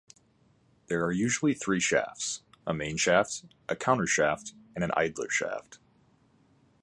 [0.87, 5.77] There are usually three shafts: a mainshaft, a countershaft, and an idler shaft.